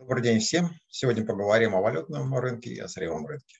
[0.00, 0.70] Добрый день всем.
[0.88, 3.58] Сегодня поговорим о валютном рынке и о сырьевом рынке.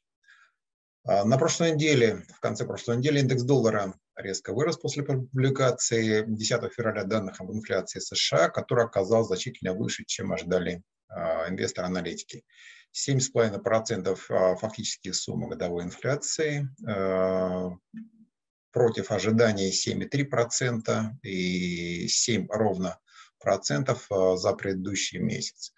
[1.05, 6.73] А, на прошлой неделе, в конце прошлой недели, индекс доллара резко вырос после публикации 10
[6.73, 12.43] февраля данных об инфляции США, которая оказалась значительно выше, чем ожидали а, инвесторы-аналитики.
[12.97, 16.71] 7,5% а, фактических суммы годовой инфляции
[18.73, 22.99] против ожиданий 7,3% и 7 ровно
[23.39, 25.75] процентов за предыдущий месяц.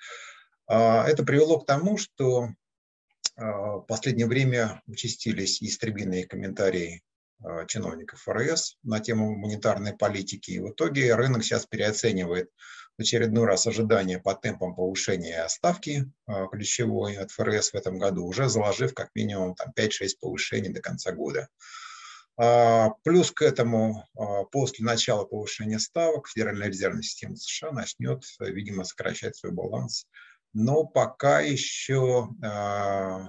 [0.67, 2.49] А, это привело к тому, что
[3.37, 7.03] а, в последнее время участились истребительные комментарии
[7.43, 10.53] а, чиновников ФРС на тему монетарной политики.
[10.53, 12.51] И в итоге рынок сейчас переоценивает
[12.99, 16.13] в очередной раз ожидания по темпам повышения ставки
[16.51, 21.49] ключевой от ФРС в этом году, уже заложив как минимум 5-6 повышений до конца года.
[23.03, 24.07] Плюс к этому,
[24.53, 30.07] после начала повышения ставок, Федеральная резервная система США начнет, видимо, сокращать свой баланс
[30.53, 33.29] но пока еще э,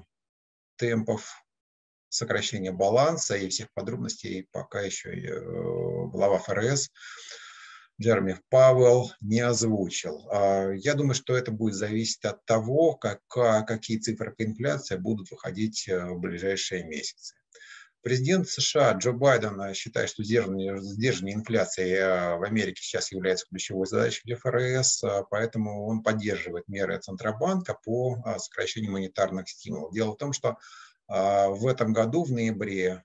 [0.78, 1.44] темпов
[2.10, 5.42] сокращения баланса и всех подробностей пока еще э,
[6.12, 6.92] глава ФРС
[8.02, 10.28] Джереми Пауэлл не озвучил.
[10.30, 15.32] Э, я думаю, что это будет зависеть от того, как, какие цифры по инфляции будут
[15.32, 17.36] выходить э, в ближайшие месяцы.
[18.04, 23.88] Президент США Джо Байден э, считает, что сдерживание, инфляции э, в Америке сейчас является ключевой
[23.88, 29.94] задачей для ФРС, э, поэтому он поддерживает меры Центробанка по сокращению монетарных стимулов.
[29.94, 30.58] Дело в том, что
[31.08, 33.04] в этом году, в ноябре,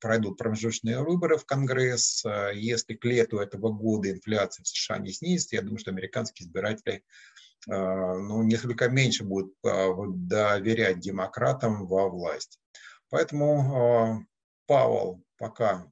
[0.00, 2.24] пройдут промежуточные выборы в Конгресс.
[2.54, 7.02] Если к лету этого года инфляция в США не снизится, я думаю, что американские избиратели
[7.66, 12.60] ну, несколько меньше будут доверять демократам во власть.
[13.10, 14.26] Поэтому э,
[14.66, 15.90] Павел пока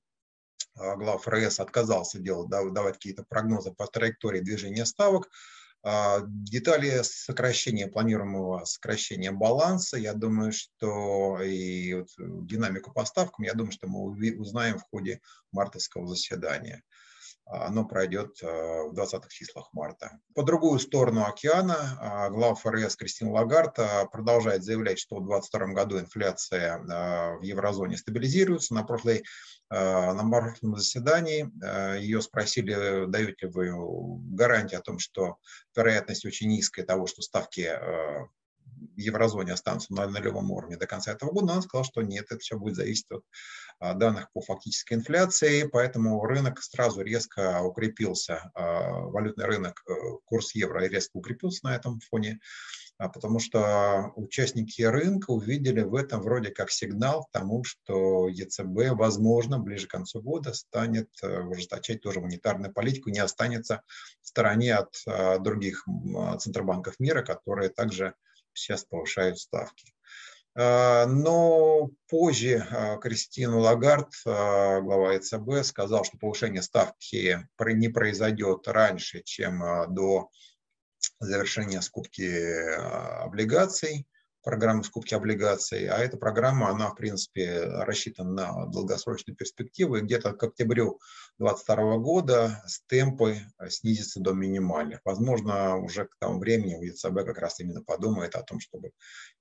[0.76, 5.30] э, глав ФРС отказался делать, давать какие-то прогнозы по траектории движения ставок.
[5.86, 13.52] А, детали сокращения, планируемого сокращения баланса, я думаю, что и вот динамику по ставкам, я
[13.52, 14.00] думаю, что мы
[14.38, 15.20] узнаем в ходе
[15.52, 16.82] мартовского заседания.
[17.46, 20.18] Оно пройдет э, в 20-х числах марта.
[20.34, 25.74] По другую сторону океана а, глава ФРС Кристина Лагард а, продолжает заявлять, что в 2022
[25.74, 28.72] году инфляция а, в еврозоне стабилизируется.
[28.72, 29.24] На, прошлой,
[29.70, 31.50] на прошлом заседании
[32.00, 33.72] ее спросили, даете вы
[34.34, 35.36] гарантии о том, что
[35.76, 37.70] вероятность очень низкая того, что ставки
[38.96, 42.58] еврозоне останутся на нулевом уровне до конца этого года, она сказала, что нет, это все
[42.58, 43.24] будет зависеть от
[43.80, 49.92] а, данных по фактической инфляции, поэтому рынок сразу резко укрепился, а, валютный рынок, э,
[50.24, 52.38] курс евро резко укрепился на этом фоне,
[52.98, 58.96] а, потому что участники рынка увидели в этом вроде как сигнал к тому, что ЕЦБ,
[58.96, 63.82] возможно, ближе к концу года станет э, ужесточать тоже монетарную политику, не останется
[64.22, 64.94] в стороне от
[65.42, 65.86] других
[66.38, 68.14] центробанков мира, которые также
[68.54, 69.94] сейчас повышают ставки.
[70.56, 78.68] А, но позже а, Кристина Лагард, а, глава ЕЦБ, сказал, что повышение ставки не произойдет
[78.68, 80.30] раньше, чем до
[81.18, 82.30] завершения скупки
[83.24, 84.06] облигаций
[84.44, 90.32] программы скупки облигаций, а эта программа, она, в принципе, рассчитана на долгосрочную перспективу, и где-то
[90.32, 91.00] к октябрю
[91.38, 93.38] 2022 года с темпы
[93.68, 95.00] снизится до минимальных.
[95.04, 98.92] Возможно, уже к тому времени ЕЦБ как раз именно подумает о том, чтобы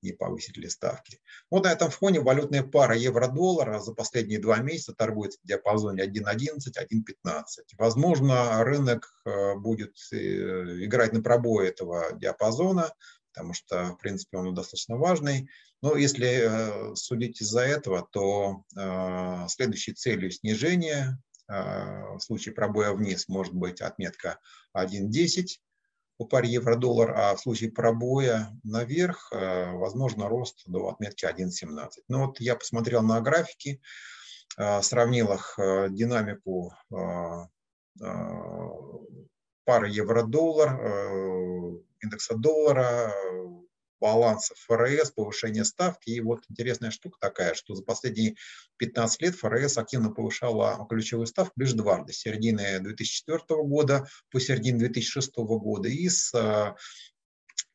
[0.01, 1.19] не повысить ли ставки.
[1.51, 7.43] Вот на этом фоне валютная пара евро-доллара за последние два месяца торгуется в диапазоне 1.11-1.15.
[7.77, 10.15] Возможно, рынок э, будет э,
[10.85, 12.91] играть на пробой этого диапазона,
[13.33, 15.49] потому что, в принципе, он достаточно важный.
[15.81, 22.93] Но если э, судить из-за этого, то э, следующей целью снижения э, в случае пробоя
[22.93, 24.39] вниз может быть отметка
[24.77, 25.47] 1.10
[26.17, 31.89] по паре евро-доллар, а в случае пробоя наверх возможно рост до отметки 1.17.
[32.07, 33.81] Ну вот я посмотрел на графики,
[34.55, 36.71] сравнил их динамику
[39.65, 43.13] пары евро-доллар, индекса доллара,
[44.03, 46.09] баланса ФРС, повышение ставки.
[46.09, 48.35] И вот интересная штука такая, что за последние
[48.77, 52.11] 15 лет ФРС активно повышала ключевую ставку лишь дважды.
[52.11, 56.33] С середины 2004 года по середине 2006 года и с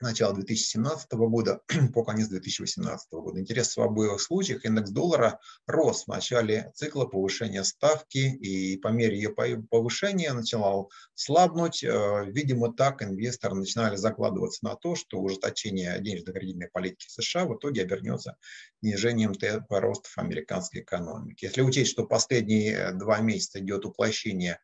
[0.00, 1.60] начала 2017 года
[1.94, 3.40] по конец 2018 года.
[3.40, 9.16] Интересно, в обоих случаях индекс доллара рос в начале цикла повышения ставки, и по мере
[9.16, 11.82] ее повышения начинал слабнуть.
[11.82, 17.82] Э, видимо, так инвесторы начинали закладываться на то, что ужесточение денежно-кредитной политики США в итоге
[17.82, 18.36] обернется
[18.80, 21.44] снижением темпа роста американской экономики.
[21.46, 24.60] Если учесть, что последние два месяца идет уплощение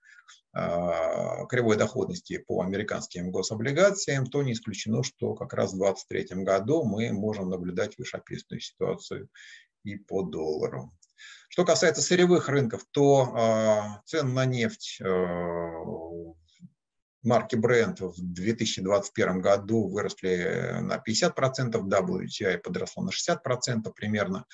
[0.53, 7.13] кривой доходности по американским гособлигациям, то не исключено, что как раз в 2023 году мы
[7.13, 9.29] можем наблюдать вышеописанную ситуацию
[9.83, 10.93] и по доллару.
[11.49, 15.01] Что касается сырьевых рынков, то цены на нефть
[17.23, 24.45] марки Brent в 2021 году выросли на 50%, WTI подросла на 60% примерно.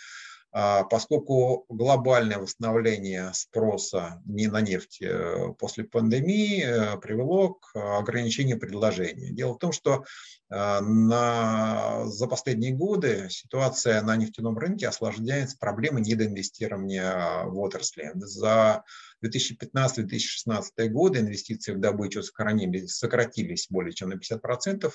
[0.52, 8.58] А, поскольку глобальное восстановление спроса не на нефть э, после пандемии э, привело к ограничению
[8.58, 9.31] предложения.
[9.31, 10.05] Дело в том, что
[10.50, 18.11] на, за последние годы ситуация на нефтяном рынке осложняется проблемой недоинвестирования в отрасли.
[18.14, 18.82] За
[19.25, 24.91] 2015-2016 годы инвестиции в добычу сократились, сократились более чем на 50%.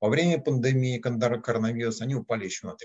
[0.00, 2.76] Во время пандемии коронавируса они упали еще на 30%.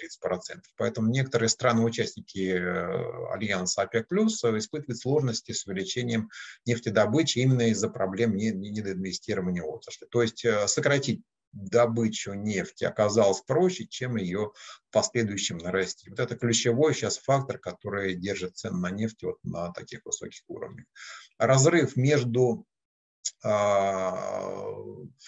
[0.77, 6.30] Поэтому некоторые страны-участники э, альянса ОПЕК+, испытывают сложности с увеличением
[6.66, 10.07] нефтедобычи именно из-за проблем недоинвестирования в отрасли.
[10.10, 11.22] То есть э, сократить
[11.55, 14.51] добычу нефти оказалось проще, чем ее
[14.89, 16.09] в последующем нарасти.
[16.09, 20.85] Вот это ключевой сейчас фактор, который держит цены на нефть вот на таких высоких уровнях.
[21.37, 22.65] Разрыв между
[23.43, 24.11] э,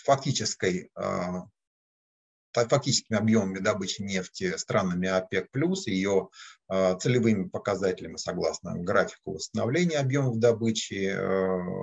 [0.04, 1.34] фактической э,
[2.52, 5.50] фактическими объемами добычи нефти странами ОПЕК+,
[5.86, 6.30] ее
[6.68, 11.16] целевыми показателями, согласно графику восстановления объемов добычи,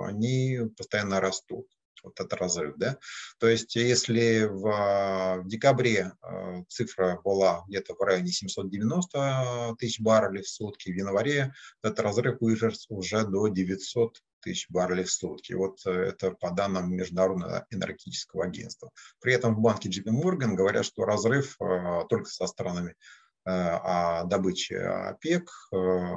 [0.05, 1.65] они постоянно растут
[2.03, 2.75] вот этот разрыв.
[2.77, 2.97] Да?
[3.39, 10.43] То есть если в, в декабре э, цифра была где-то в районе 790 тысяч баррелей
[10.43, 15.53] в сутки, в январе этот разрыв вырос уже до 900 тысяч баррелей в сутки.
[15.53, 18.91] Вот э, это по данным Международного энергетического агентства.
[19.19, 22.95] При этом в банке JP Morgan говорят, что разрыв э, только со странами
[23.45, 25.49] а добычи ОПЕК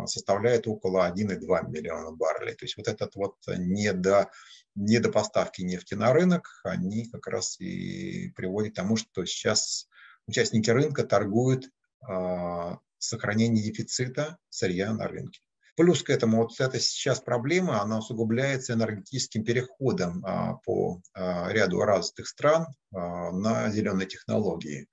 [0.07, 2.55] составляет около 1,2 миллиона баррелей.
[2.55, 4.31] То есть вот этот вот недо
[4.75, 9.89] недопоставки нефти на рынок, они как раз и приводят к тому, что сейчас
[10.27, 11.67] участники рынка торгуют
[12.09, 15.41] э, сохранение дефицита сырья на рынке.
[15.79, 21.81] Плюс к этому вот эта сейчас проблема, она усугубляется энергетическим переходом а, по а, ряду
[21.83, 24.89] развитых стран а, на зеленые технологии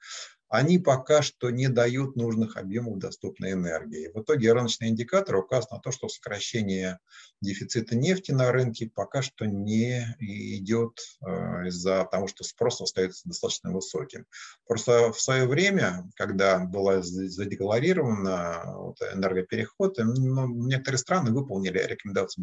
[0.49, 4.11] они пока что не дают нужных объемов доступной энергии.
[4.13, 6.99] В итоге рыночный индикатор указывает на то, что сокращение
[7.41, 13.71] дефицита нефти на рынке пока что не идет э, из-за того, что спрос остается достаточно
[13.71, 14.25] высоким.
[14.67, 22.41] Просто в свое время, когда была задекларирована вот энергопереход, ну, некоторые страны выполнили рекомендации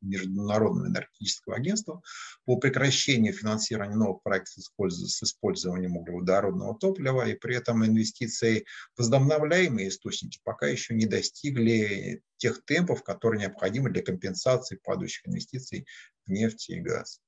[0.00, 2.02] Международного энергетического агентства
[2.44, 8.64] по прекращению финансирования новых проектов с использованием углеводородного топлива и при этом инвестиции
[8.94, 15.86] в возобновляемые источники пока еще не достигли тех темпов, которые необходимы для компенсации падающих инвестиций
[16.26, 17.20] в нефть и газ.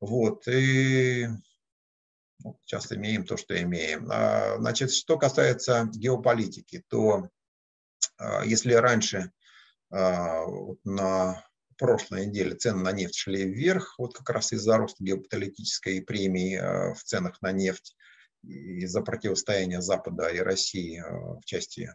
[0.00, 0.46] Вот.
[0.46, 1.26] И
[2.42, 4.08] вот сейчас имеем то, что имеем.
[4.10, 7.28] А, значит, что касается геополитики, то
[8.16, 9.32] а, если раньше
[9.90, 10.46] а,
[10.84, 11.44] на
[11.76, 16.58] прошлой неделе цены на нефть шли вверх, вот как раз из-за роста геополитической премии
[16.94, 17.96] в ценах на нефть,
[18.48, 21.94] из-за противостояния Запада и России в части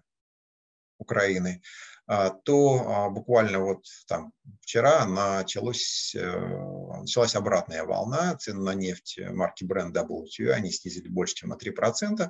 [0.97, 1.61] Украины,
[2.05, 8.35] то а, буквально вот там вчера началось, э, началась обратная волна.
[8.37, 12.29] Цены на нефть марки Brent WTI, они снизили больше, чем на 3%,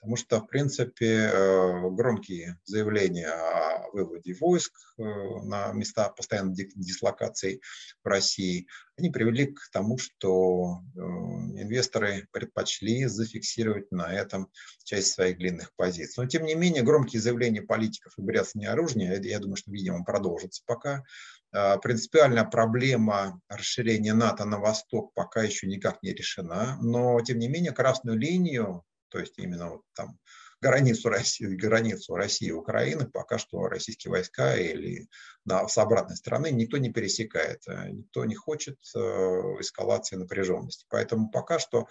[0.00, 7.60] потому что, в принципе, э, громкие заявления о выводе войск э, на места постоянной дислокации
[8.02, 8.66] в России,
[8.96, 14.48] они привели к тому, что инвесторы предпочли зафиксировать на этом
[14.84, 16.22] часть своих длинных позиций.
[16.22, 20.62] Но, тем не менее, громкие заявления политиков и бряцание оружия я думаю, что, видимо, продолжится
[20.66, 21.04] пока.
[21.52, 27.48] А, принципиальная проблема расширения НАТО на восток пока еще никак не решена, но, тем не
[27.48, 30.18] менее, красную линию, то есть именно вот там
[30.64, 35.08] границу России, границу России и Украины пока что российские войска или
[35.44, 40.86] на, с обратной стороны никто не пересекает, э, никто не хочет э, эскалации напряженности.
[40.88, 41.86] Поэтому пока что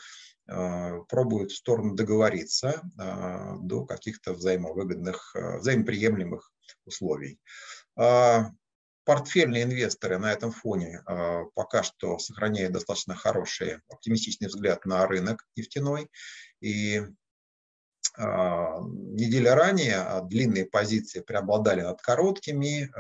[0.48, 2.82] э, пробуют в сторону договориться
[3.62, 6.53] до каких-то взаимовыгодных, взаимоприемлемых
[6.86, 7.40] условий.
[7.96, 8.52] А,
[9.06, 15.46] портфельные инвесторы на этом фоне а, пока что сохраняют достаточно хороший оптимистичный взгляд на рынок
[15.56, 16.10] нефтяной.
[16.62, 17.02] И
[18.18, 22.92] а, неделя ранее длинные позиции преобладали над короткими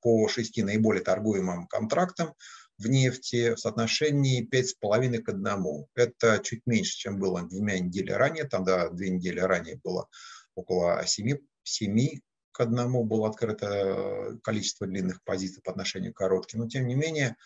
[0.00, 2.34] по шести наиболее торгуемым контрактам
[2.80, 5.86] в нефти в соотношении 5,5 к 1.
[5.94, 8.44] Это чуть меньше, чем было двумя неделями ранее.
[8.44, 10.08] Тогда две недели ранее было
[10.54, 12.20] около 7, 7
[12.60, 16.60] одному было открыто количество длинных позиций по отношению к коротким.
[16.60, 17.36] Но тем не менее,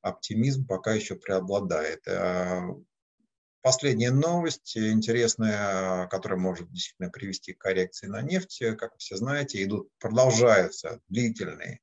[0.00, 2.04] оптимизм пока еще преобладает.
[3.62, 9.88] Последняя новость интересная, которая может действительно привести к коррекции на нефть, как все знаете, идут,
[10.00, 11.78] продолжаются длительные,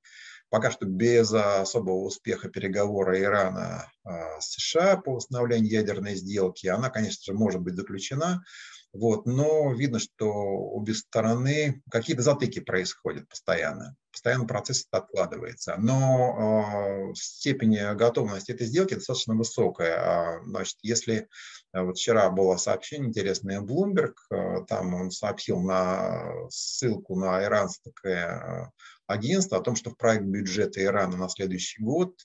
[0.50, 6.68] пока что без особого успеха переговоры Ирана с США по восстановлению ядерной сделки.
[6.68, 8.44] Она, конечно же, может быть заключена,
[8.92, 13.96] вот, но видно, что обе стороны, какие-то затыки происходят постоянно.
[14.12, 15.76] Постоянно процесс откладывается.
[15.78, 19.98] Но э, степень готовности этой сделки достаточно высокая.
[20.00, 21.28] А, значит, если
[21.74, 28.72] э, вот вчера было сообщение интересное Bloomberg, э, там он сообщил на ссылку на иранское
[29.06, 32.16] агентство о том, что в проект бюджета Ирана на следующий год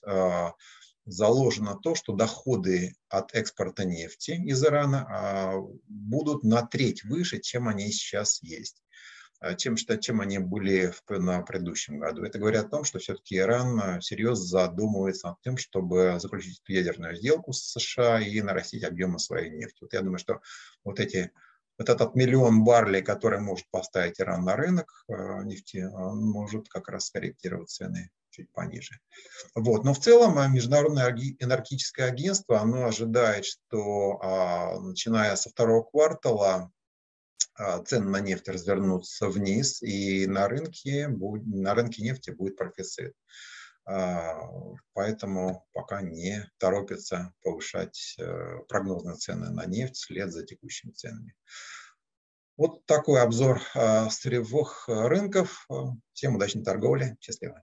[1.05, 5.53] заложено то, что доходы от экспорта нефти из Ирана а,
[5.87, 8.81] будут на треть выше, чем они сейчас есть
[9.57, 12.23] чем, а, чем они были в, на предыдущем году.
[12.23, 17.15] Это говорит о том, что все-таки Иран а, серьезно задумывается над тем, чтобы заключить ядерную
[17.15, 19.77] сделку с США и нарастить объемы своей нефти.
[19.81, 20.41] Вот я думаю, что
[20.83, 21.31] вот эти
[21.77, 25.05] вот этот миллион баррелей, который может поставить Иран на рынок
[25.43, 28.99] нефти, он может как раз скорректировать цены чуть пониже.
[29.55, 29.83] Вот.
[29.83, 36.71] Но в целом а, Международное энергетическое агентство оно ожидает, что а, начиная со второго квартала
[37.57, 43.13] а, цены на нефть развернутся вниз, и на рынке, на рынке нефти будет профицит.
[43.85, 51.35] Поэтому пока не торопится повышать э, прогнозные цены на нефть вслед за текущими ценами.
[52.57, 53.61] Вот такой обзор
[54.09, 55.67] сырьевых рынков.
[56.13, 57.17] Всем удачной торговли.
[57.19, 57.61] Счастливо.